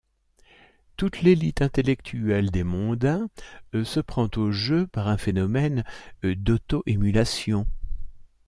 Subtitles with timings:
[0.97, 3.29] Toute l'élite intellectuelle des mondains
[3.83, 5.83] se prend au jeu par un phénomène
[6.23, 7.67] d'auto-émulation.